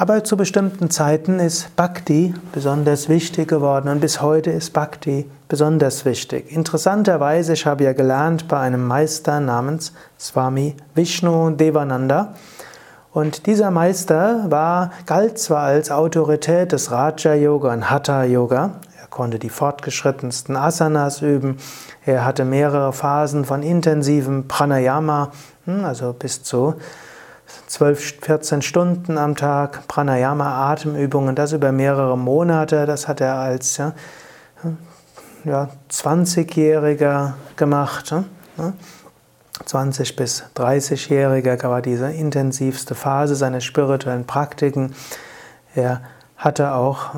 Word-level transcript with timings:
Aber 0.02 0.23
zu 0.23 0.35
bestimmten 0.35 0.89
Zeiten 0.89 1.38
ist 1.38 1.75
Bhakti 1.75 2.33
besonders 2.53 3.07
wichtig 3.07 3.47
geworden 3.47 3.88
und 3.88 3.99
bis 3.99 4.19
heute 4.19 4.49
ist 4.49 4.73
Bhakti 4.73 5.30
besonders 5.47 6.05
wichtig. 6.05 6.52
Interessanterweise, 6.52 7.53
ich 7.53 7.67
habe 7.67 7.83
ja 7.83 7.94
gelernt 7.94 8.47
bei 8.47 8.59
einem 8.59 8.88
Meister 8.88 9.39
namens 9.39 9.94
Swami 10.19 10.75
Vishnu 10.95 11.52
Devananda. 11.52 12.33
Und 13.13 13.45
dieser 13.45 13.69
Meister 13.69 14.47
war, 14.49 14.89
galt 15.05 15.38
zwar 15.38 15.66
als 15.66 15.91
Autorität 15.91 16.72
des 16.72 16.89
Raja 16.89 17.35
Yoga 17.35 17.72
und 17.72 17.91
Hatha 17.91 18.23
Yoga, 18.23 18.79
er 18.99 19.07
konnte 19.07 19.38
die 19.38 19.49
fortgeschrittensten 19.49 20.55
Asanas 20.55 21.22
üben, 21.22 21.57
er 22.07 22.25
hatte 22.25 22.44
mehrere 22.44 22.91
Phasen 22.91 23.45
von 23.45 23.61
intensivem 23.61 24.47
Pranayama, 24.47 25.29
hm, 25.66 25.85
also 25.85 26.11
bis 26.13 26.41
zu 26.41 26.73
12, 27.67 28.19
14 28.22 28.62
Stunden 28.62 29.17
am 29.17 29.35
Tag, 29.35 29.88
Pranayama, 29.88 30.72
Atemübungen, 30.72 31.35
das 31.35 31.53
über 31.53 31.72
mehrere 31.72 32.17
Monate, 32.17 32.85
das 32.85 33.07
hat 33.07 33.22
er 33.22 33.35
als 33.35 33.78
ja, 33.78 33.94
ja, 35.45 35.69
20-Jähriger 35.89 37.34
gemacht. 37.56 38.13
Ja. 38.57 38.73
20 39.66 40.16
bis 40.16 40.44
30-Jähriger 40.56 41.62
war 41.69 41.81
diese 41.81 42.12
intensivste 42.12 42.95
Phase 42.95 43.35
seiner 43.35 43.62
spirituellen 43.62 44.25
Praktiken. 44.25 44.94
Er 45.75 46.01
hatte 46.35 46.73
auch 46.73 47.12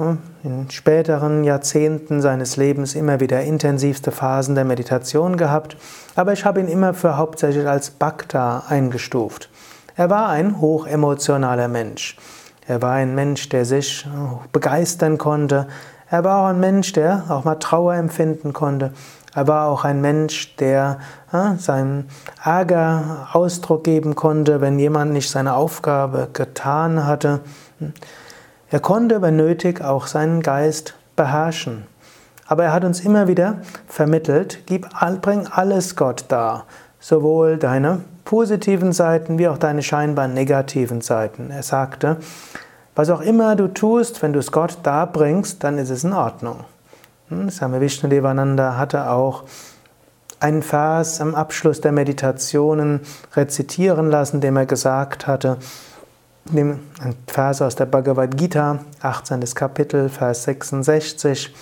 in 0.43 0.69
späteren 0.69 1.45
Jahrzehnten 1.45 2.21
seines 2.21 2.57
Lebens 2.57 2.93
immer 2.93 3.21
wieder 3.21 3.41
intensivste 3.41 4.11
Phasen 4.11 4.55
der 4.55 4.65
Meditation 4.65 5.37
gehabt, 5.37 5.77
aber 6.15 6.33
ich 6.33 6.43
habe 6.43 6.59
ihn 6.59 6.67
immer 6.67 6.93
für 6.93 7.15
hauptsächlich 7.15 7.65
als 7.65 7.89
Bhakta 7.89 8.63
eingestuft. 8.67 9.49
Er 9.95 10.09
war 10.09 10.29
ein 10.29 10.59
hochemotionaler 10.59 11.67
Mensch. 11.67 12.17
Er 12.67 12.81
war 12.81 12.93
ein 12.93 13.13
Mensch, 13.13 13.49
der 13.49 13.63
sich 13.65 14.07
begeistern 14.51 15.19
konnte. 15.19 15.67
Er 16.09 16.23
war 16.23 16.41
auch 16.41 16.47
ein 16.47 16.59
Mensch, 16.59 16.93
der 16.93 17.25
auch 17.29 17.43
mal 17.43 17.55
Trauer 17.55 17.93
empfinden 17.93 18.53
konnte. 18.53 18.93
Er 19.35 19.47
war 19.47 19.67
auch 19.67 19.83
ein 19.83 20.01
Mensch, 20.01 20.55
der 20.55 20.99
ja, 21.31 21.55
seinem 21.57 22.05
Ärger 22.43 23.29
Ausdruck 23.33 23.83
geben 23.83 24.15
konnte, 24.15 24.61
wenn 24.61 24.79
jemand 24.79 25.11
nicht 25.11 25.29
seine 25.29 25.53
Aufgabe 25.53 26.29
getan 26.33 27.05
hatte. 27.05 27.41
Er 28.69 28.79
konnte, 28.79 29.21
wenn 29.21 29.35
nötig, 29.35 29.83
auch 29.83 30.07
seinen 30.07 30.41
Geist 30.41 30.95
beherrschen. 31.15 31.85
Aber 32.47 32.63
er 32.63 32.73
hat 32.73 32.83
uns 32.83 32.99
immer 32.99 33.27
wieder 33.27 33.61
vermittelt, 33.87 34.59
gib, 34.65 34.87
bring 35.21 35.47
alles 35.47 35.95
Gott 35.95 36.25
dar, 36.29 36.65
sowohl 36.99 37.57
deine 37.57 38.01
positiven 38.25 38.93
Seiten 38.93 39.37
wie 39.37 39.47
auch 39.47 39.57
deine 39.57 39.83
scheinbar 39.83 40.27
negativen 40.27 41.01
Seiten. 41.01 41.49
Er 41.51 41.63
sagte, 41.63 42.17
was 42.95 43.09
auch 43.09 43.21
immer 43.21 43.55
du 43.55 43.67
tust, 43.67 44.21
wenn 44.21 44.33
du 44.33 44.39
es 44.39 44.51
Gott 44.51 44.77
darbringst, 44.83 45.63
dann 45.63 45.77
ist 45.77 45.89
es 45.89 46.03
in 46.03 46.13
Ordnung. 46.13 46.63
Hm, 47.29 47.49
Swami 47.49 47.81
Vishnudevananda 47.81 48.77
hatte 48.77 49.09
auch 49.09 49.43
einen 50.39 50.61
Vers 50.61 51.21
am 51.21 51.35
Abschluss 51.35 51.81
der 51.81 51.93
Meditationen 51.93 52.99
rezitieren 53.35 54.09
lassen, 54.09 54.41
dem 54.41 54.57
er 54.57 54.65
gesagt 54.65 55.25
hatte, 55.25 55.57
ein 56.51 56.79
Vers 57.27 57.61
aus 57.61 57.75
der 57.75 57.85
Bhagavad 57.85 58.35
Gita, 58.35 58.79
18. 59.01 59.39
Kapitel, 59.55 60.09
Vers 60.09 60.43
66, 60.43 61.53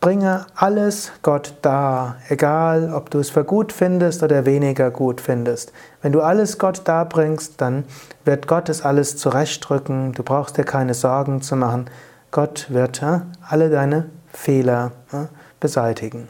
Bringe 0.00 0.46
alles 0.54 1.12
Gott 1.20 1.52
dar, 1.60 2.16
egal 2.30 2.94
ob 2.94 3.10
du 3.10 3.18
es 3.18 3.28
für 3.28 3.44
gut 3.44 3.70
findest 3.70 4.22
oder 4.22 4.46
weniger 4.46 4.90
gut 4.90 5.20
findest. 5.20 5.74
Wenn 6.00 6.12
du 6.12 6.22
alles 6.22 6.56
Gott 6.56 6.80
darbringst, 6.88 7.60
dann 7.60 7.84
wird 8.24 8.46
Gott 8.46 8.70
es 8.70 8.80
alles 8.80 9.18
zurechtrücken. 9.18 10.12
Du 10.12 10.22
brauchst 10.22 10.56
dir 10.56 10.64
keine 10.64 10.94
Sorgen 10.94 11.42
zu 11.42 11.54
machen. 11.54 11.90
Gott 12.30 12.66
wird 12.70 13.02
äh, 13.02 13.20
alle 13.46 13.68
deine 13.68 14.06
Fehler 14.32 14.92
äh, 15.12 15.26
beseitigen. 15.60 16.28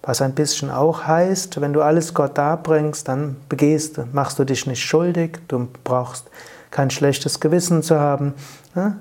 Was 0.00 0.22
ein 0.22 0.34
bisschen 0.34 0.70
auch 0.70 1.06
heißt, 1.06 1.60
wenn 1.60 1.74
du 1.74 1.82
alles 1.82 2.14
Gott 2.14 2.38
darbringst, 2.38 3.06
dann 3.06 3.36
begehst, 3.50 4.00
machst 4.14 4.38
du 4.38 4.44
dich 4.44 4.66
nicht 4.66 4.82
schuldig, 4.82 5.40
du 5.46 5.68
brauchst 5.84 6.30
kein 6.70 6.88
schlechtes 6.88 7.38
Gewissen 7.38 7.82
zu 7.82 8.00
haben. 8.00 8.32
Äh, 8.74 8.92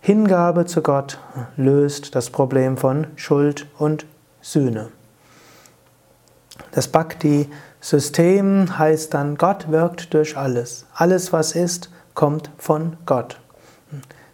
Hingabe 0.00 0.66
zu 0.66 0.82
Gott 0.82 1.18
löst 1.56 2.14
das 2.14 2.30
Problem 2.30 2.76
von 2.76 3.06
Schuld 3.16 3.66
und 3.78 4.06
Sühne. 4.40 4.88
Das 6.72 6.88
Bhakti-System 6.88 8.78
heißt 8.78 9.14
dann, 9.14 9.36
Gott 9.36 9.70
wirkt 9.70 10.14
durch 10.14 10.36
alles. 10.36 10.86
Alles, 10.94 11.32
was 11.32 11.52
ist, 11.52 11.90
kommt 12.14 12.50
von 12.58 12.96
Gott. 13.06 13.40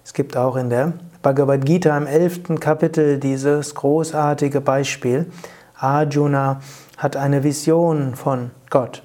Es 0.04 0.12
gibt 0.12 0.36
auch 0.36 0.56
in 0.56 0.70
der 0.70 0.92
Bhagavad 1.22 1.64
Gita 1.64 1.96
im 1.96 2.06
elften 2.06 2.58
Kapitel 2.58 3.18
dieses 3.18 3.74
großartige 3.74 4.60
Beispiel. 4.60 5.30
Arjuna 5.76 6.60
hat 6.96 7.16
eine 7.16 7.44
Vision 7.44 8.16
von 8.16 8.50
Gott. 8.70 9.02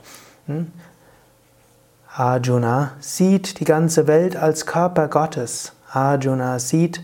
Arjuna 2.15 2.93
sieht 2.99 3.59
die 3.59 3.65
ganze 3.65 4.07
Welt 4.07 4.35
als 4.35 4.65
Körper 4.65 5.07
Gottes. 5.07 5.73
Arjuna 5.91 6.59
sieht, 6.59 7.01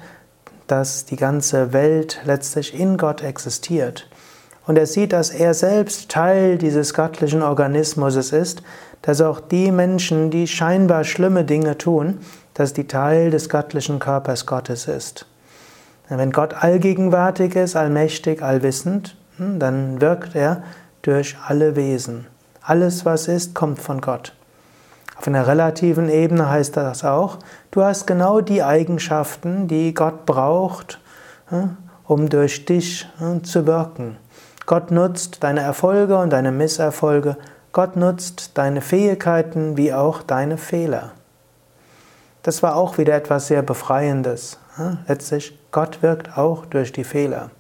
dass 0.68 1.06
die 1.06 1.15
ganze 1.15 1.74
Welt 1.74 2.21
letztlich 2.25 2.77
in 2.77 2.97
Gott 2.97 3.21
existiert. 3.21 4.09
Und 4.65 4.77
er 4.77 4.85
sieht, 4.85 5.13
dass 5.13 5.30
er 5.30 5.53
selbst 5.53 6.09
Teil 6.09 6.57
dieses 6.57 6.94
göttlichen 6.94 7.41
Organismus 7.41 8.15
ist, 8.15 8.63
dass 9.01 9.19
auch 9.19 9.41
die 9.41 9.71
Menschen, 9.71 10.31
die 10.31 10.47
scheinbar 10.47 11.03
schlimme 11.03 11.44
Dinge 11.44 11.77
tun, 11.77 12.19
dass 12.53 12.74
die 12.74 12.88
Teil 12.88 13.31
des 13.31 13.50
göttlichen 13.50 14.00
Körpers 14.00 14.45
Gottes 14.45 14.88
ist. 14.88 15.25
Wenn 16.07 16.31
Gott 16.31 16.53
allgegenwärtig 16.53 17.56
ist, 17.56 17.75
allmächtig, 17.75 18.41
allwissend, 18.41 19.18
hm, 19.38 19.59
dann 19.59 20.00
wirkt 20.00 20.36
er 20.36 20.63
durch 21.01 21.36
alle 21.45 21.75
Wesen. 21.75 22.27
Alles, 22.62 23.03
was 23.03 23.27
ist, 23.27 23.56
kommt 23.56 23.79
von 23.79 24.00
Gott. 24.00 24.33
Auf 25.18 25.27
einer 25.27 25.48
relativen 25.48 26.10
Ebene 26.10 26.50
heißt 26.50 26.75
das 26.77 27.04
auch, 27.04 27.39
du 27.71 27.83
hast 27.83 28.07
genau 28.07 28.42
die 28.42 28.63
Eigenschaften, 28.63 29.68
die 29.68 29.94
Gott 29.94 30.25
braucht, 30.25 31.00
um 32.06 32.30
durch 32.30 32.65
dich 32.65 33.07
zu 33.44 33.65
wirken. 33.68 34.18
Gott 34.65 34.92
nutzt 34.92 35.44
deine 35.44 35.62
Erfolge 35.62 36.18
und 36.18 36.31
deine 36.31 36.51
Misserfolge. 36.51 37.38
Gott 37.74 37.95
nutzt 37.95 38.57
deine 38.57 38.81
Fähigkeiten 38.81 39.77
wie 39.77 39.94
auch 39.94 40.21
deine 40.24 40.57
Fehler. 40.57 41.12
Das 42.42 42.63
war 42.63 42.75
auch 42.75 42.98
wieder 42.98 43.15
etwas 43.15 43.48
sehr 43.48 43.62
Befreiendes. 43.62 44.57
Letztlich, 45.07 45.57
Gott 45.71 46.01
wirkt 46.01 46.38
auch 46.38 46.65
durch 46.65 46.92
die 46.92 47.04
Fehler. 47.04 47.51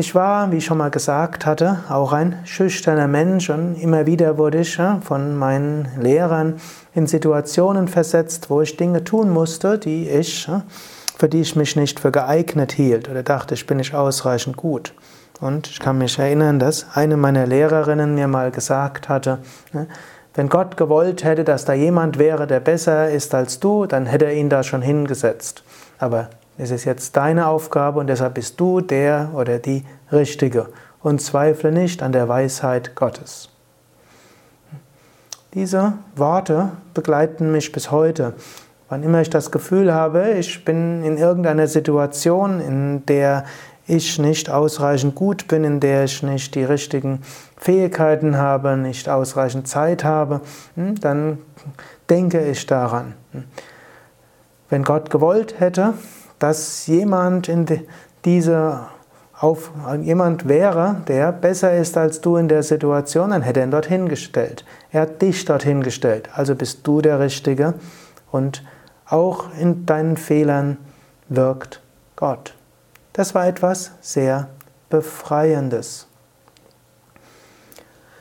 Ich 0.00 0.14
war, 0.14 0.52
wie 0.52 0.58
ich 0.58 0.64
schon 0.64 0.78
mal 0.78 0.92
gesagt 0.92 1.44
hatte, 1.44 1.80
auch 1.88 2.12
ein 2.12 2.38
schüchterner 2.44 3.08
Mensch 3.08 3.50
und 3.50 3.74
immer 3.74 4.06
wieder 4.06 4.38
wurde 4.38 4.60
ich 4.60 4.78
von 5.00 5.36
meinen 5.36 5.88
Lehrern 6.00 6.60
in 6.94 7.08
Situationen 7.08 7.88
versetzt, 7.88 8.48
wo 8.48 8.62
ich 8.62 8.76
Dinge 8.76 9.02
tun 9.02 9.28
musste, 9.28 9.76
die 9.76 10.08
ich, 10.08 10.48
für 11.16 11.28
die 11.28 11.40
ich 11.40 11.56
mich 11.56 11.74
nicht 11.74 11.98
für 11.98 12.12
geeignet 12.12 12.70
hielt 12.70 13.08
oder 13.08 13.24
dachte, 13.24 13.54
ich 13.54 13.66
bin 13.66 13.78
nicht 13.78 13.92
ausreichend 13.92 14.56
gut. 14.56 14.94
Und 15.40 15.66
ich 15.66 15.80
kann 15.80 15.98
mich 15.98 16.16
erinnern, 16.16 16.60
dass 16.60 16.86
eine 16.94 17.16
meiner 17.16 17.48
Lehrerinnen 17.48 18.14
mir 18.14 18.28
mal 18.28 18.52
gesagt 18.52 19.08
hatte, 19.08 19.38
wenn 20.32 20.48
Gott 20.48 20.76
gewollt 20.76 21.24
hätte, 21.24 21.42
dass 21.42 21.64
da 21.64 21.72
jemand 21.72 22.20
wäre, 22.20 22.46
der 22.46 22.60
besser 22.60 23.10
ist 23.10 23.34
als 23.34 23.58
du, 23.58 23.86
dann 23.86 24.06
hätte 24.06 24.26
er 24.26 24.34
ihn 24.34 24.48
da 24.48 24.62
schon 24.62 24.80
hingesetzt. 24.80 25.64
Aber 25.98 26.30
es 26.58 26.72
ist 26.72 26.84
jetzt 26.84 27.16
deine 27.16 27.46
Aufgabe 27.46 28.00
und 28.00 28.08
deshalb 28.08 28.34
bist 28.34 28.58
du 28.58 28.80
der 28.80 29.30
oder 29.32 29.58
die 29.58 29.84
Richtige 30.10 30.68
und 31.00 31.22
zweifle 31.22 31.70
nicht 31.70 32.02
an 32.02 32.12
der 32.12 32.28
Weisheit 32.28 32.96
Gottes. 32.96 33.48
Diese 35.54 35.94
Worte 36.16 36.72
begleiten 36.94 37.52
mich 37.52 37.72
bis 37.72 37.90
heute. 37.90 38.34
Wann 38.88 39.02
immer 39.02 39.20
ich 39.20 39.30
das 39.30 39.50
Gefühl 39.50 39.94
habe, 39.94 40.32
ich 40.32 40.64
bin 40.64 41.04
in 41.04 41.16
irgendeiner 41.16 41.68
Situation, 41.68 42.60
in 42.60 43.06
der 43.06 43.44
ich 43.86 44.18
nicht 44.18 44.50
ausreichend 44.50 45.14
gut 45.14 45.48
bin, 45.48 45.64
in 45.64 45.80
der 45.80 46.04
ich 46.04 46.22
nicht 46.22 46.54
die 46.54 46.64
richtigen 46.64 47.22
Fähigkeiten 47.56 48.36
habe, 48.36 48.76
nicht 48.76 49.08
ausreichend 49.08 49.68
Zeit 49.68 50.04
habe, 50.04 50.40
hm, 50.74 51.00
dann 51.00 51.38
denke 52.10 52.44
ich 52.46 52.66
daran. 52.66 53.14
Wenn 54.68 54.82
Gott 54.82 55.10
gewollt 55.10 55.60
hätte, 55.60 55.94
dass 56.38 56.86
jemand 56.86 57.48
in 57.48 57.66
diese 58.24 58.88
auf 59.40 59.70
jemand 60.02 60.48
wäre, 60.48 60.96
der 61.06 61.30
besser 61.30 61.76
ist 61.76 61.96
als 61.96 62.20
du 62.20 62.36
in 62.36 62.48
der 62.48 62.64
Situation, 62.64 63.30
dann 63.30 63.42
hätte 63.42 63.60
er 63.60 63.66
ihn 63.66 63.70
dorthin 63.70 64.08
gestellt. 64.08 64.64
Er 64.90 65.02
hat 65.02 65.22
dich 65.22 65.44
dorthin 65.44 65.82
gestellt. 65.82 66.28
Also 66.34 66.56
bist 66.56 66.84
du 66.86 67.00
der 67.00 67.20
Richtige 67.20 67.74
und 68.32 68.64
auch 69.06 69.44
in 69.58 69.86
deinen 69.86 70.16
Fehlern 70.16 70.76
wirkt 71.28 71.80
Gott. 72.16 72.54
Das 73.12 73.34
war 73.34 73.46
etwas 73.46 73.92
sehr 74.00 74.48
Befreiendes. 74.90 76.08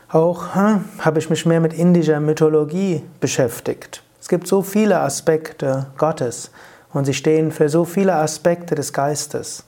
Auch 0.09 0.55
hm, 0.55 0.85
habe 0.99 1.19
ich 1.19 1.29
mich 1.29 1.45
mehr 1.45 1.59
mit 1.59 1.73
indischer 1.73 2.19
Mythologie 2.19 3.03
beschäftigt. 3.19 4.03
Es 4.21 4.27
gibt 4.27 4.47
so 4.47 4.61
viele 4.61 4.99
Aspekte 4.99 5.87
Gottes. 5.97 6.51
Und 6.97 7.05
sie 7.05 7.13
stehen 7.13 7.51
für 7.51 7.69
so 7.69 7.85
viele 7.85 8.15
Aspekte 8.15 8.73
des 8.73 8.91
Geistes. 8.91 9.65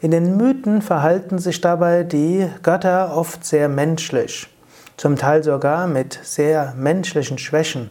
In 0.00 0.12
den 0.12 0.38
Mythen 0.38 0.80
verhalten 0.80 1.38
sich 1.38 1.60
dabei 1.60 2.04
die 2.04 2.48
Götter 2.62 3.14
oft 3.14 3.44
sehr 3.44 3.68
menschlich, 3.68 4.48
zum 4.96 5.16
Teil 5.16 5.44
sogar 5.44 5.86
mit 5.86 6.18
sehr 6.22 6.72
menschlichen 6.74 7.36
Schwächen, 7.36 7.90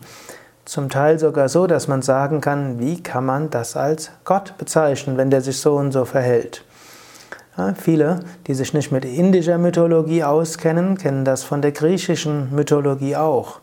zum 0.65 0.89
Teil 0.89 1.19
sogar 1.19 1.49
so, 1.49 1.67
dass 1.67 1.87
man 1.87 2.01
sagen 2.01 2.41
kann, 2.41 2.79
wie 2.79 3.03
kann 3.03 3.27
man 3.27 3.51
das 3.51 3.77
als 3.77 4.09
Gott 4.25 4.57
bezeichnen, 4.57 5.17
wenn 5.17 5.29
der 5.29 5.41
sich 5.41 5.59
so 5.59 5.75
und 5.75 5.91
so 5.91 6.03
verhält. 6.03 6.65
Ja, 7.55 7.75
viele, 7.75 8.21
die 8.47 8.55
sich 8.55 8.73
nicht 8.73 8.91
mit 8.91 9.05
indischer 9.05 9.59
Mythologie 9.59 10.23
auskennen, 10.23 10.97
kennen 10.97 11.25
das 11.25 11.43
von 11.43 11.61
der 11.61 11.73
griechischen 11.73 12.49
Mythologie 12.55 13.17
auch. 13.17 13.59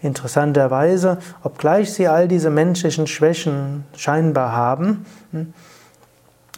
Interessanterweise, 0.00 1.18
obgleich 1.42 1.92
sie 1.92 2.08
all 2.08 2.28
diese 2.28 2.50
menschlichen 2.50 3.06
Schwächen 3.06 3.84
scheinbar 3.96 4.52
haben, 4.52 5.06
hm, 5.30 5.54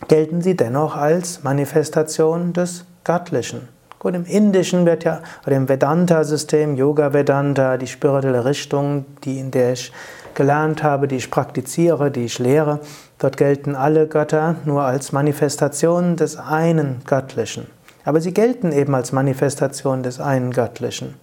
gelten 0.08 0.42
sie 0.42 0.56
dennoch 0.56 0.96
als 0.96 1.42
Manifestation 1.42 2.52
des 2.52 2.84
Göttlichen. 3.04 3.68
Gut, 3.98 4.14
im 4.14 4.24
Indischen 4.24 4.84
wird 4.84 5.04
ja, 5.04 5.20
oder 5.46 5.56
im 5.56 5.68
Vedanta-System, 5.68 6.76
Yoga 6.76 7.12
Vedanta, 7.12 7.76
die 7.76 7.86
spirituelle 7.86 8.44
Richtung, 8.44 9.06
die 9.24 9.38
in 9.38 9.50
der 9.50 9.72
ich 9.72 9.92
gelernt 10.34 10.82
habe, 10.82 11.08
die 11.08 11.16
ich 11.16 11.30
praktiziere, 11.30 12.10
die 12.10 12.26
ich 12.26 12.38
lehre, 12.38 12.80
dort 13.18 13.36
gelten 13.36 13.74
alle 13.74 14.06
Götter 14.06 14.56
nur 14.64 14.82
als 14.82 15.12
Manifestation 15.12 16.16
des 16.16 16.36
einen 16.36 17.02
Göttlichen. 17.06 17.66
Aber 18.04 18.20
sie 18.20 18.34
gelten 18.34 18.70
eben 18.70 18.94
als 18.94 19.12
Manifestation 19.12 20.02
des 20.02 20.20
einen 20.20 20.52
Göttlichen. 20.52 21.14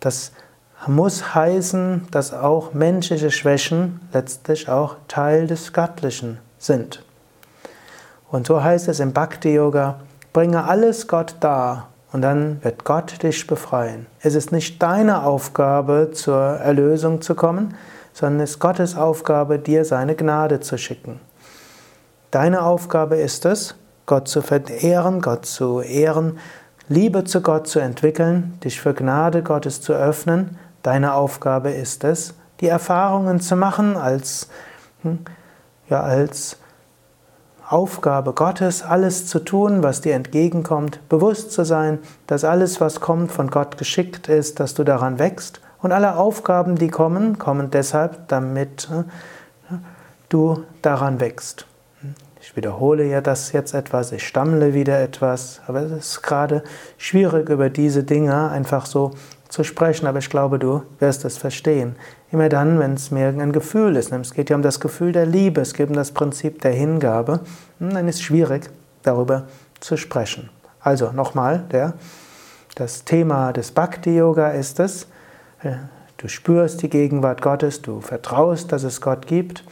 Das 0.00 0.32
muss 0.86 1.34
heißen, 1.34 2.06
dass 2.10 2.32
auch 2.32 2.72
menschliche 2.72 3.30
Schwächen 3.30 4.00
letztlich 4.12 4.68
auch 4.68 4.96
Teil 5.08 5.46
des 5.46 5.72
Göttlichen 5.72 6.38
sind. 6.58 7.02
Und 8.30 8.46
so 8.46 8.62
heißt 8.62 8.88
es 8.88 9.00
im 9.00 9.12
Bhakti 9.12 9.54
Yoga, 9.54 10.00
bringe 10.32 10.64
alles 10.64 11.08
Gott 11.08 11.36
dar 11.40 11.88
und 12.12 12.22
dann 12.22 12.62
wird 12.62 12.84
Gott 12.84 13.22
dich 13.22 13.46
befreien. 13.46 14.06
Es 14.20 14.34
ist 14.34 14.52
nicht 14.52 14.82
deine 14.82 15.24
Aufgabe, 15.24 16.10
zur 16.12 16.38
Erlösung 16.40 17.22
zu 17.22 17.34
kommen, 17.34 17.74
sondern 18.12 18.40
es 18.40 18.50
ist 18.52 18.60
Gottes 18.60 18.96
Aufgabe, 18.96 19.58
dir 19.58 19.84
seine 19.84 20.14
Gnade 20.14 20.60
zu 20.60 20.78
schicken. 20.78 21.20
Deine 22.30 22.62
Aufgabe 22.62 23.16
ist 23.16 23.46
es, 23.46 23.74
Gott 24.06 24.28
zu 24.28 24.42
verehren, 24.42 25.20
Gott 25.22 25.46
zu 25.46 25.80
ehren, 25.80 26.38
Liebe 26.88 27.24
zu 27.24 27.42
Gott 27.42 27.66
zu 27.66 27.80
entwickeln, 27.80 28.58
dich 28.64 28.80
für 28.80 28.94
Gnade 28.94 29.42
Gottes 29.42 29.80
zu 29.80 29.92
öffnen 29.92 30.56
Deine 30.82 31.14
Aufgabe 31.14 31.70
ist 31.70 32.04
es, 32.04 32.34
die 32.60 32.68
Erfahrungen 32.68 33.40
zu 33.40 33.56
machen 33.56 33.96
als, 33.96 34.48
hm, 35.02 35.20
ja, 35.88 36.02
als 36.02 36.56
Aufgabe 37.68 38.32
Gottes, 38.32 38.82
alles 38.82 39.26
zu 39.26 39.40
tun, 39.40 39.82
was 39.82 40.00
dir 40.00 40.14
entgegenkommt, 40.14 41.06
bewusst 41.08 41.52
zu 41.52 41.64
sein, 41.64 41.98
dass 42.26 42.44
alles, 42.44 42.80
was 42.80 43.00
kommt, 43.00 43.30
von 43.30 43.50
Gott 43.50 43.76
geschickt 43.76 44.28
ist, 44.28 44.58
dass 44.58 44.74
du 44.74 44.84
daran 44.84 45.18
wächst. 45.18 45.60
Und 45.80 45.92
alle 45.92 46.16
Aufgaben, 46.16 46.76
die 46.76 46.88
kommen, 46.88 47.38
kommen 47.38 47.70
deshalb, 47.70 48.28
damit 48.28 48.88
hm, 48.88 49.04
du 50.28 50.64
daran 50.82 51.20
wächst. 51.20 51.66
Ich 52.40 52.56
wiederhole 52.56 53.04
ja 53.04 53.20
das 53.20 53.52
jetzt 53.52 53.74
etwas, 53.74 54.12
ich 54.12 54.26
stammle 54.26 54.72
wieder 54.72 55.00
etwas, 55.00 55.60
aber 55.66 55.82
es 55.82 55.92
ist 55.92 56.22
gerade 56.22 56.62
schwierig, 56.96 57.48
über 57.48 57.68
diese 57.68 58.04
Dinge 58.04 58.48
einfach 58.50 58.86
so 58.86 59.10
zu 59.48 59.64
sprechen, 59.64 60.06
aber 60.06 60.18
ich 60.18 60.30
glaube, 60.30 60.58
du 60.58 60.82
wirst 60.98 61.24
es 61.24 61.38
verstehen. 61.38 61.96
Immer 62.30 62.48
dann, 62.48 62.78
wenn 62.78 62.94
es 62.94 63.10
mir 63.10 63.28
ein 63.28 63.52
Gefühl 63.52 63.96
ist, 63.96 64.12
es 64.12 64.34
geht 64.34 64.50
ja 64.50 64.56
um 64.56 64.62
das 64.62 64.80
Gefühl 64.80 65.12
der 65.12 65.26
Liebe, 65.26 65.60
es 65.60 65.74
geht 65.74 65.88
um 65.88 65.94
das 65.94 66.12
Prinzip 66.12 66.60
der 66.60 66.72
Hingabe, 66.72 67.40
hm, 67.78 67.94
dann 67.94 68.08
ist 68.08 68.16
es 68.16 68.22
schwierig, 68.22 68.70
darüber 69.02 69.44
zu 69.80 69.96
sprechen. 69.96 70.50
Also 70.80 71.12
nochmal, 71.12 71.64
das 72.74 73.04
Thema 73.04 73.52
des 73.52 73.72
Bhakti-Yoga 73.72 74.50
ist 74.50 74.80
es, 74.80 75.06
äh, 75.62 75.72
du 76.18 76.28
spürst 76.28 76.82
die 76.82 76.90
Gegenwart 76.90 77.42
Gottes, 77.42 77.82
du 77.82 78.00
vertraust, 78.00 78.70
dass 78.70 78.84
es 78.84 79.00
Gott 79.00 79.26
gibt, 79.26 79.64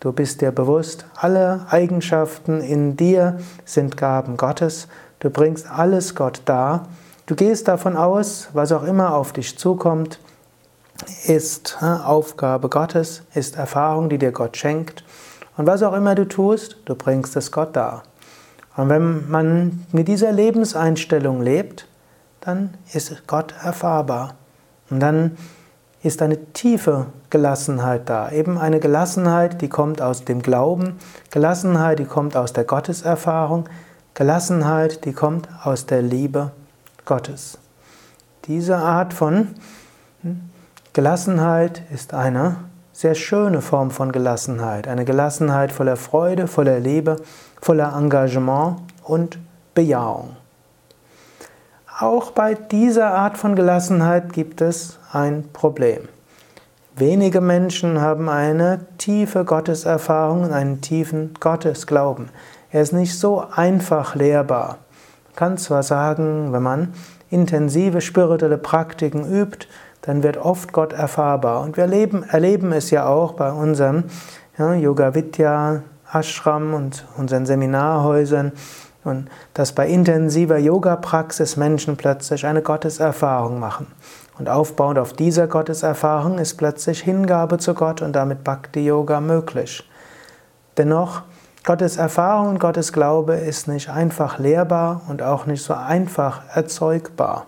du 0.00 0.12
bist 0.12 0.40
dir 0.40 0.52
bewusst, 0.52 1.06
alle 1.16 1.66
Eigenschaften 1.68 2.60
in 2.60 2.96
dir 2.96 3.38
sind 3.64 3.96
Gaben 3.96 4.36
Gottes, 4.36 4.88
du 5.18 5.30
bringst 5.30 5.70
alles 5.70 6.14
Gott 6.14 6.42
dar, 6.44 6.88
Du 7.26 7.34
gehst 7.34 7.68
davon 7.68 7.96
aus, 7.96 8.50
was 8.52 8.70
auch 8.70 8.82
immer 8.82 9.14
auf 9.14 9.32
dich 9.32 9.58
zukommt, 9.58 10.20
ist 11.26 11.78
Aufgabe 11.82 12.68
Gottes, 12.68 13.22
ist 13.32 13.56
Erfahrung, 13.56 14.10
die 14.10 14.18
dir 14.18 14.30
Gott 14.30 14.58
schenkt. 14.58 15.04
Und 15.56 15.66
was 15.66 15.82
auch 15.82 15.94
immer 15.94 16.14
du 16.14 16.28
tust, 16.28 16.76
du 16.84 16.94
bringst 16.94 17.34
es 17.36 17.50
Gott 17.50 17.74
dar. 17.76 18.02
Und 18.76 18.90
wenn 18.90 19.30
man 19.30 19.86
mit 19.90 20.06
dieser 20.06 20.32
Lebenseinstellung 20.32 21.40
lebt, 21.40 21.86
dann 22.42 22.74
ist 22.92 23.26
Gott 23.26 23.54
erfahrbar. 23.62 24.34
Und 24.90 25.00
dann 25.00 25.38
ist 26.02 26.20
eine 26.20 26.52
tiefe 26.52 27.06
Gelassenheit 27.30 28.10
da. 28.10 28.30
Eben 28.32 28.58
eine 28.58 28.80
Gelassenheit, 28.80 29.62
die 29.62 29.70
kommt 29.70 30.02
aus 30.02 30.26
dem 30.26 30.42
Glauben, 30.42 30.98
Gelassenheit, 31.30 32.00
die 32.00 32.04
kommt 32.04 32.36
aus 32.36 32.52
der 32.52 32.64
Gotteserfahrung, 32.64 33.66
Gelassenheit, 34.12 35.06
die 35.06 35.14
kommt 35.14 35.48
aus 35.62 35.86
der 35.86 36.02
Liebe 36.02 36.52
Gottes. 37.04 37.58
Diese 38.46 38.76
Art 38.76 39.12
von 39.14 39.54
hm, 40.22 40.50
Gelassenheit 40.92 41.82
ist 41.92 42.14
eine 42.14 42.56
sehr 42.92 43.14
schöne 43.14 43.60
Form 43.60 43.90
von 43.90 44.12
Gelassenheit, 44.12 44.86
eine 44.86 45.04
Gelassenheit 45.04 45.72
voller 45.72 45.96
Freude, 45.96 46.46
voller 46.46 46.78
Liebe, 46.78 47.16
voller 47.60 47.94
Engagement 47.96 48.76
und 49.02 49.38
Bejahung. 49.74 50.36
Auch 51.98 52.30
bei 52.30 52.54
dieser 52.54 53.12
Art 53.12 53.38
von 53.38 53.56
Gelassenheit 53.56 54.32
gibt 54.32 54.60
es 54.60 54.98
ein 55.12 55.48
Problem. 55.52 56.08
Wenige 56.96 57.40
Menschen 57.40 58.00
haben 58.00 58.28
eine 58.28 58.86
tiefe 58.98 59.44
Gotteserfahrung 59.44 60.44
und 60.44 60.52
einen 60.52 60.80
tiefen 60.80 61.34
Gottesglauben. 61.40 62.28
Er 62.70 62.82
ist 62.82 62.92
nicht 62.92 63.18
so 63.18 63.44
einfach 63.54 64.14
lehrbar 64.14 64.78
kann 65.36 65.58
zwar 65.58 65.82
sagen, 65.82 66.52
wenn 66.52 66.62
man 66.62 66.94
intensive 67.30 68.00
spirituelle 68.00 68.58
Praktiken 68.58 69.24
übt, 69.24 69.66
dann 70.02 70.22
wird 70.22 70.36
oft 70.36 70.72
Gott 70.72 70.92
erfahrbar. 70.92 71.62
Und 71.62 71.76
wir 71.76 71.84
erleben, 71.84 72.22
erleben 72.22 72.72
es 72.72 72.90
ja 72.90 73.06
auch 73.06 73.32
bei 73.32 73.50
unserem 73.50 74.04
ja, 74.58 74.74
Yoga 74.74 75.14
Vidya 75.14 75.82
Ashram 76.12 76.74
und 76.74 77.06
unseren 77.16 77.46
Seminarhäusern 77.46 78.52
und 79.02 79.28
dass 79.52 79.72
bei 79.72 79.88
intensiver 79.88 80.58
Yoga-Praxis 80.58 81.56
Menschen 81.56 81.96
plötzlich 81.96 82.46
eine 82.46 82.62
Gotteserfahrung 82.62 83.58
machen. 83.58 83.86
Und 84.38 84.48
aufbauend 84.48 84.98
auf 84.98 85.12
dieser 85.12 85.46
Gotteserfahrung 85.46 86.38
ist 86.38 86.54
plötzlich 86.54 87.02
Hingabe 87.02 87.58
zu 87.58 87.74
Gott 87.74 88.02
und 88.02 88.14
damit 88.14 88.44
Bhakti-Yoga 88.44 89.20
möglich. 89.20 89.88
Dennoch, 90.76 91.22
Gottes 91.66 91.96
Erfahrung 91.96 92.50
und 92.50 92.60
Gottes 92.60 92.92
Glaube 92.92 93.36
ist 93.36 93.68
nicht 93.68 93.88
einfach 93.88 94.38
lehrbar 94.38 95.00
und 95.08 95.22
auch 95.22 95.46
nicht 95.46 95.62
so 95.62 95.72
einfach 95.72 96.42
erzeugbar. 96.54 97.46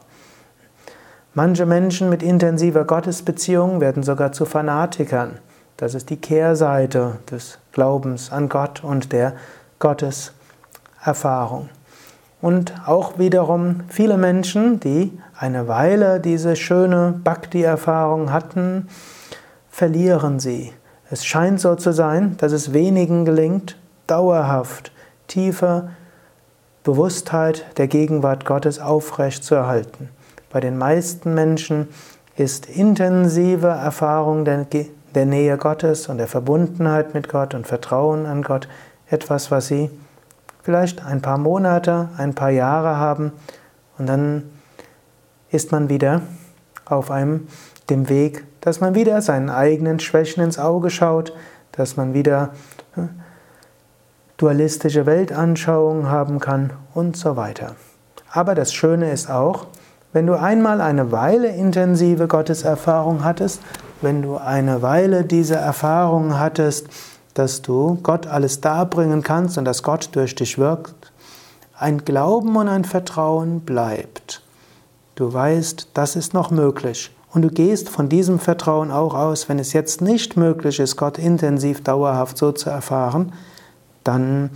Manche 1.34 1.66
Menschen 1.66 2.08
mit 2.08 2.22
intensiver 2.22 2.86
Gottesbeziehung 2.86 3.82
werden 3.82 4.02
sogar 4.02 4.32
zu 4.32 4.46
Fanatikern. 4.46 5.32
Das 5.76 5.94
ist 5.94 6.08
die 6.08 6.16
Kehrseite 6.16 7.18
des 7.30 7.58
Glaubens 7.72 8.32
an 8.32 8.48
Gott 8.48 8.82
und 8.82 9.12
der 9.12 9.34
Gotteserfahrung. 9.80 11.68
Und 12.40 12.72
auch 12.86 13.18
wiederum 13.18 13.80
viele 13.88 14.16
Menschen, 14.16 14.80
die 14.80 15.12
eine 15.38 15.68
Weile 15.68 16.20
diese 16.20 16.56
schöne 16.56 17.20
Bhakti-Erfahrung 17.22 18.32
hatten, 18.32 18.88
verlieren 19.68 20.40
sie. 20.40 20.72
Es 21.10 21.26
scheint 21.26 21.60
so 21.60 21.74
zu 21.74 21.92
sein, 21.92 22.38
dass 22.38 22.52
es 22.52 22.72
wenigen 22.72 23.26
gelingt, 23.26 23.76
dauerhaft 24.06 24.92
tiefe 25.28 25.90
Bewusstheit 26.84 27.66
der 27.78 27.88
Gegenwart 27.88 28.44
Gottes 28.44 28.78
aufrecht 28.78 29.42
zu 29.42 29.54
erhalten. 29.54 30.10
Bei 30.50 30.60
den 30.60 30.78
meisten 30.78 31.34
Menschen 31.34 31.88
ist 32.36 32.66
intensive 32.66 33.66
Erfahrung 33.66 34.44
der, 34.44 34.66
der 35.14 35.26
Nähe 35.26 35.56
Gottes 35.56 36.08
und 36.08 36.18
der 36.18 36.28
Verbundenheit 36.28 37.14
mit 37.14 37.28
Gott 37.28 37.54
und 37.54 37.66
Vertrauen 37.66 38.26
an 38.26 38.42
Gott 38.42 38.68
etwas, 39.08 39.50
was 39.50 39.66
sie 39.66 39.90
vielleicht 40.62 41.04
ein 41.04 41.22
paar 41.22 41.38
Monate, 41.38 42.08
ein 42.16 42.34
paar 42.34 42.50
Jahre 42.50 42.96
haben 42.96 43.32
und 43.98 44.06
dann 44.06 44.44
ist 45.50 45.72
man 45.72 45.88
wieder 45.88 46.22
auf 46.84 47.10
einem 47.10 47.48
dem 47.88 48.08
Weg, 48.08 48.44
dass 48.60 48.80
man 48.80 48.94
wieder 48.94 49.22
seinen 49.22 49.48
eigenen 49.48 50.00
Schwächen 50.00 50.42
ins 50.42 50.58
Auge 50.58 50.90
schaut, 50.90 51.32
dass 51.72 51.96
man 51.96 52.14
wieder 52.14 52.50
äh, 52.96 53.02
dualistische 54.36 55.06
Weltanschauungen 55.06 56.10
haben 56.10 56.38
kann 56.40 56.72
und 56.94 57.16
so 57.16 57.36
weiter. 57.36 57.76
Aber 58.30 58.54
das 58.54 58.72
Schöne 58.72 59.10
ist 59.10 59.30
auch, 59.30 59.66
wenn 60.12 60.26
du 60.26 60.34
einmal 60.34 60.80
eine 60.80 61.12
Weile 61.12 61.48
intensive 61.48 62.28
Gotteserfahrung 62.28 63.24
hattest, 63.24 63.60
wenn 64.02 64.22
du 64.22 64.36
eine 64.36 64.82
Weile 64.82 65.24
diese 65.24 65.56
Erfahrung 65.56 66.38
hattest, 66.38 66.88
dass 67.34 67.62
du 67.62 67.98
Gott 68.02 68.26
alles 68.26 68.60
darbringen 68.60 69.22
kannst 69.22 69.58
und 69.58 69.64
dass 69.64 69.82
Gott 69.82 70.10
durch 70.12 70.34
dich 70.34 70.58
wirkt, 70.58 71.12
ein 71.78 72.04
Glauben 72.04 72.56
und 72.56 72.68
ein 72.68 72.84
Vertrauen 72.84 73.60
bleibt. 73.60 74.42
Du 75.14 75.32
weißt, 75.32 75.88
das 75.94 76.16
ist 76.16 76.34
noch 76.34 76.50
möglich. 76.50 77.14
Und 77.32 77.42
du 77.42 77.48
gehst 77.48 77.90
von 77.90 78.08
diesem 78.08 78.38
Vertrauen 78.38 78.90
auch 78.90 79.14
aus, 79.14 79.48
wenn 79.48 79.58
es 79.58 79.74
jetzt 79.74 80.00
nicht 80.00 80.36
möglich 80.38 80.80
ist, 80.80 80.96
Gott 80.96 81.18
intensiv 81.18 81.82
dauerhaft 81.82 82.38
so 82.38 82.52
zu 82.52 82.70
erfahren, 82.70 83.32
dann 84.06 84.50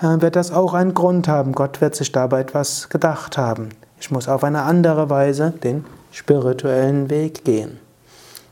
äh, 0.00 0.20
wird 0.20 0.36
das 0.36 0.50
auch 0.52 0.74
einen 0.74 0.94
Grund 0.94 1.28
haben. 1.28 1.52
Gott 1.52 1.80
wird 1.80 1.94
sich 1.94 2.12
dabei 2.12 2.40
etwas 2.40 2.88
gedacht 2.88 3.38
haben. 3.38 3.70
Ich 4.00 4.10
muss 4.10 4.28
auf 4.28 4.44
eine 4.44 4.62
andere 4.62 5.10
Weise 5.10 5.52
den 5.62 5.84
spirituellen 6.12 7.10
Weg 7.10 7.44
gehen. 7.44 7.78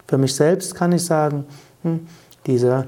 Für 0.07 0.19
mich 0.19 0.35
selbst 0.35 0.75
kann 0.75 0.93
ich 0.93 1.05
sagen, 1.05 1.47
hm, 1.83 2.07
dieser 2.47 2.87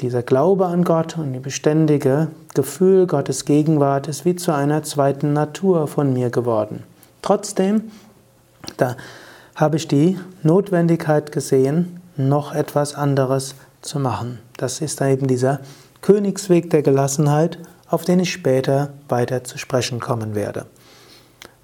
dieser 0.00 0.22
Glaube 0.22 0.66
an 0.66 0.84
Gott 0.84 1.18
und 1.18 1.32
die 1.32 1.40
beständige 1.40 2.28
Gefühl 2.54 3.06
Gottes 3.06 3.44
Gegenwart 3.44 4.08
ist 4.08 4.24
wie 4.24 4.36
zu 4.36 4.54
einer 4.54 4.82
zweiten 4.82 5.32
Natur 5.32 5.88
von 5.88 6.12
mir 6.12 6.30
geworden. 6.30 6.84
Trotzdem, 7.20 7.90
da 8.76 8.96
habe 9.54 9.76
ich 9.76 9.88
die 9.88 10.18
Notwendigkeit 10.42 11.32
gesehen, 11.32 12.00
noch 12.16 12.54
etwas 12.54 12.94
anderes 12.94 13.54
zu 13.82 13.98
machen. 13.98 14.38
Das 14.56 14.80
ist 14.80 15.00
eben 15.00 15.26
dieser 15.26 15.60
Königsweg 16.06 16.70
der 16.70 16.82
Gelassenheit, 16.82 17.58
auf 17.90 18.04
den 18.04 18.20
ich 18.20 18.32
später 18.32 18.90
weiter 19.08 19.42
zu 19.42 19.58
sprechen 19.58 19.98
kommen 19.98 20.36
werde. 20.36 20.66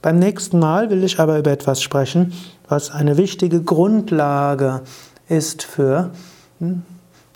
Beim 0.02 0.18
nächsten 0.18 0.58
Mal 0.58 0.90
will 0.90 1.04
ich 1.04 1.20
aber 1.20 1.38
über 1.38 1.52
etwas 1.52 1.80
sprechen, 1.80 2.32
was 2.68 2.90
eine 2.90 3.16
wichtige 3.18 3.62
Grundlage 3.62 4.80
ist 5.28 5.62
für 5.62 6.10
hm, 6.58 6.82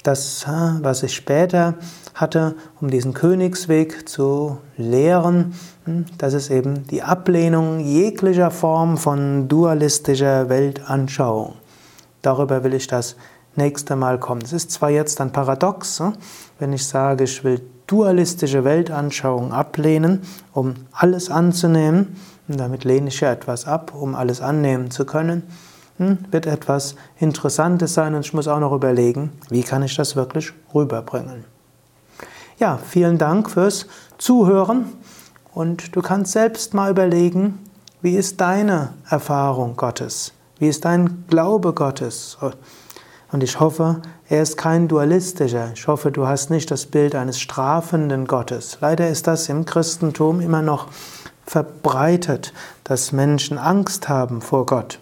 das, 0.02 0.46
was 0.80 1.04
ich 1.04 1.14
später 1.14 1.74
hatte, 2.12 2.56
um 2.80 2.90
diesen 2.90 3.14
Königsweg 3.14 4.08
zu 4.08 4.58
lehren, 4.76 5.54
hm, 5.84 6.06
das 6.18 6.34
ist 6.34 6.50
eben 6.50 6.88
die 6.88 7.02
Ablehnung 7.02 7.78
jeglicher 7.78 8.50
Form 8.50 8.98
von 8.98 9.46
dualistischer 9.46 10.48
Weltanschauung. 10.48 11.54
Darüber 12.22 12.64
will 12.64 12.74
ich 12.74 12.88
das 12.88 13.14
nächste 13.56 13.96
Mal 13.96 14.18
kommen. 14.18 14.42
Es 14.42 14.52
ist 14.52 14.70
zwar 14.70 14.90
jetzt 14.90 15.20
ein 15.20 15.32
Paradox, 15.32 16.00
hm, 16.00 16.14
wenn 16.58 16.72
ich 16.72 16.86
sage, 16.86 17.24
ich 17.24 17.44
will 17.44 17.60
dualistische 17.86 18.64
Weltanschauung 18.64 19.52
ablehnen, 19.52 20.22
um 20.52 20.74
alles 20.92 21.30
anzunehmen, 21.30 22.16
und 22.48 22.60
damit 22.60 22.84
lehne 22.84 23.08
ich 23.08 23.20
ja 23.20 23.32
etwas 23.32 23.66
ab, 23.66 23.92
um 23.94 24.14
alles 24.14 24.40
annehmen 24.40 24.90
zu 24.90 25.04
können, 25.04 25.42
hm, 25.98 26.18
wird 26.30 26.46
etwas 26.46 26.94
Interessantes 27.18 27.94
sein 27.94 28.14
und 28.14 28.24
ich 28.24 28.34
muss 28.34 28.48
auch 28.48 28.60
noch 28.60 28.72
überlegen, 28.72 29.32
wie 29.48 29.62
kann 29.62 29.82
ich 29.82 29.96
das 29.96 30.16
wirklich 30.16 30.52
rüberbringen. 30.74 31.44
Ja, 32.58 32.78
vielen 32.78 33.18
Dank 33.18 33.50
fürs 33.50 33.86
Zuhören 34.18 34.92
und 35.52 35.94
du 35.96 36.02
kannst 36.02 36.32
selbst 36.32 36.74
mal 36.74 36.90
überlegen, 36.90 37.58
wie 38.02 38.16
ist 38.16 38.40
deine 38.40 38.94
Erfahrung 39.08 39.76
Gottes? 39.76 40.32
Wie 40.58 40.68
ist 40.68 40.84
dein 40.84 41.24
Glaube 41.28 41.72
Gottes? 41.72 42.38
Und 43.32 43.42
ich 43.42 43.58
hoffe, 43.58 44.02
er 44.28 44.42
ist 44.42 44.56
kein 44.56 44.88
dualistischer. 44.88 45.70
Ich 45.74 45.88
hoffe, 45.88 46.12
du 46.12 46.26
hast 46.26 46.50
nicht 46.50 46.70
das 46.70 46.86
Bild 46.86 47.14
eines 47.14 47.40
strafenden 47.40 48.26
Gottes. 48.26 48.78
Leider 48.80 49.08
ist 49.08 49.26
das 49.26 49.48
im 49.48 49.64
Christentum 49.64 50.40
immer 50.40 50.62
noch 50.62 50.88
verbreitet, 51.44 52.52
dass 52.84 53.12
Menschen 53.12 53.58
Angst 53.58 54.08
haben 54.08 54.40
vor 54.40 54.66
Gott. 54.66 55.00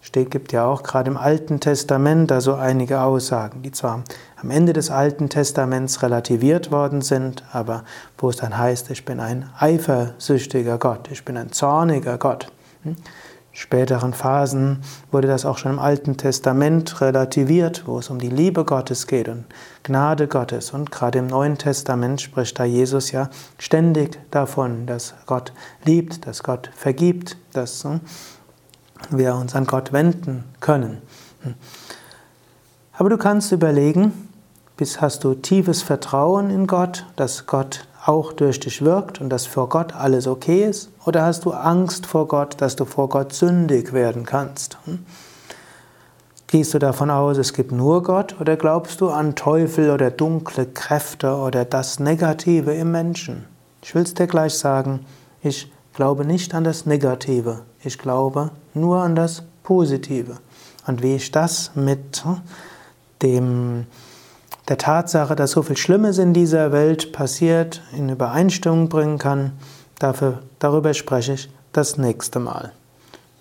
Steht, 0.00 0.30
gibt 0.30 0.52
ja 0.52 0.66
auch 0.66 0.82
gerade 0.82 1.10
im 1.10 1.16
Alten 1.16 1.60
Testament 1.60 2.30
da 2.30 2.40
so 2.40 2.54
einige 2.54 3.00
Aussagen, 3.00 3.62
die 3.62 3.72
zwar 3.72 4.04
am 4.36 4.50
Ende 4.50 4.74
des 4.74 4.90
Alten 4.90 5.30
Testaments 5.30 6.02
relativiert 6.02 6.70
worden 6.70 7.00
sind, 7.00 7.42
aber 7.52 7.84
wo 8.18 8.28
es 8.28 8.36
dann 8.36 8.58
heißt, 8.58 8.90
ich 8.90 9.04
bin 9.04 9.20
ein 9.20 9.48
eifersüchtiger 9.58 10.76
Gott, 10.76 11.08
ich 11.10 11.24
bin 11.24 11.36
ein 11.36 11.52
zorniger 11.52 12.18
Gott. 12.18 12.52
Hm? 13.54 13.60
späteren 13.60 14.12
Phasen 14.12 14.82
wurde 15.10 15.28
das 15.28 15.46
auch 15.46 15.58
schon 15.58 15.72
im 15.72 15.78
Alten 15.78 16.16
Testament 16.16 17.00
relativiert, 17.00 17.84
wo 17.86 17.98
es 17.98 18.10
um 18.10 18.18
die 18.18 18.28
Liebe 18.28 18.64
Gottes 18.64 19.06
geht 19.06 19.28
und 19.28 19.44
Gnade 19.82 20.28
Gottes. 20.28 20.72
Und 20.72 20.90
gerade 20.90 21.20
im 21.20 21.28
Neuen 21.28 21.56
Testament 21.56 22.20
spricht 22.20 22.58
da 22.58 22.64
Jesus 22.64 23.12
ja 23.12 23.30
ständig 23.58 24.18
davon, 24.30 24.86
dass 24.86 25.14
Gott 25.26 25.52
liebt, 25.84 26.26
dass 26.26 26.42
Gott 26.42 26.70
vergibt, 26.74 27.36
dass 27.52 27.84
hm, 27.84 28.00
wir 29.10 29.34
uns 29.34 29.54
an 29.54 29.66
Gott 29.66 29.92
wenden 29.92 30.44
können. 30.60 31.00
Aber 32.92 33.08
du 33.08 33.18
kannst 33.18 33.52
überlegen, 33.52 34.12
bis 34.76 35.00
hast 35.00 35.24
du 35.24 35.34
tiefes 35.34 35.82
Vertrauen 35.82 36.50
in 36.50 36.66
Gott, 36.66 37.06
dass 37.16 37.46
Gott 37.46 37.86
auch 38.04 38.32
durch 38.32 38.60
dich 38.60 38.82
wirkt 38.82 39.20
und 39.20 39.30
dass 39.30 39.46
vor 39.46 39.68
Gott 39.68 39.94
alles 39.94 40.26
okay 40.26 40.64
ist? 40.64 40.90
Oder 41.04 41.24
hast 41.24 41.44
du 41.44 41.52
Angst 41.52 42.06
vor 42.06 42.28
Gott, 42.28 42.60
dass 42.60 42.76
du 42.76 42.84
vor 42.84 43.08
Gott 43.08 43.32
sündig 43.32 43.92
werden 43.92 44.24
kannst? 44.24 44.78
Gehst 46.46 46.74
du 46.74 46.78
davon 46.78 47.10
aus, 47.10 47.38
es 47.38 47.52
gibt 47.52 47.72
nur 47.72 48.02
Gott 48.02 48.40
oder 48.40 48.56
glaubst 48.56 49.00
du 49.00 49.08
an 49.10 49.34
Teufel 49.34 49.90
oder 49.90 50.10
dunkle 50.10 50.66
Kräfte 50.66 51.34
oder 51.34 51.64
das 51.64 51.98
Negative 51.98 52.72
im 52.74 52.92
Menschen? 52.92 53.46
Ich 53.82 53.94
will 53.94 54.02
es 54.02 54.14
dir 54.14 54.26
gleich 54.26 54.54
sagen, 54.54 55.04
ich 55.42 55.72
glaube 55.94 56.24
nicht 56.24 56.54
an 56.54 56.64
das 56.64 56.86
Negative, 56.86 57.62
ich 57.82 57.98
glaube 57.98 58.50
nur 58.74 58.98
an 58.98 59.16
das 59.16 59.42
Positive. 59.62 60.36
Und 60.86 61.02
wie 61.02 61.16
ich 61.16 61.30
das 61.32 61.72
mit 61.74 62.22
dem, 63.22 63.86
der 64.68 64.78
Tatsache, 64.78 65.36
dass 65.36 65.52
so 65.52 65.62
viel 65.62 65.76
Schlimmes 65.76 66.18
in 66.18 66.32
dieser 66.32 66.72
Welt 66.72 67.12
passiert, 67.12 67.82
in 67.96 68.08
Übereinstimmung 68.08 68.88
bringen 68.88 69.18
kann, 69.18 69.52
dafür, 69.98 70.40
darüber 70.58 70.94
spreche 70.94 71.34
ich 71.34 71.50
das 71.72 71.98
nächste 71.98 72.38
Mal. 72.38 72.72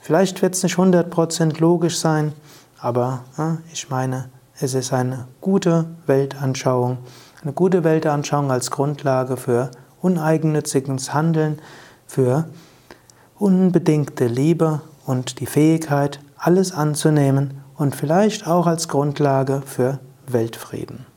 Vielleicht 0.01 0.41
wird 0.41 0.55
es 0.55 0.63
nicht 0.63 0.75
100% 0.75 1.59
logisch 1.59 1.97
sein, 1.97 2.33
aber 2.79 3.23
ich 3.71 3.89
meine, 3.89 4.29
es 4.59 4.73
ist 4.73 4.91
eine 4.91 5.27
gute 5.39 5.85
Weltanschauung, 6.07 6.97
eine 7.41 7.53
gute 7.53 7.85
Weltanschauung 7.85 8.51
als 8.51 8.69
Grundlage 8.69 9.37
für 9.37 9.71
uneigennütziges 10.01 11.13
Handeln, 11.13 11.59
für 12.05 12.45
unbedingte 13.39 14.27
Liebe 14.27 14.81
und 15.05 15.39
die 15.39 15.45
Fähigkeit, 15.45 16.19
alles 16.37 16.73
anzunehmen 16.73 17.61
und 17.77 17.95
vielleicht 17.95 18.45
auch 18.45 18.67
als 18.67 18.89
Grundlage 18.89 19.61
für 19.65 19.99
Weltfrieden. 20.27 21.12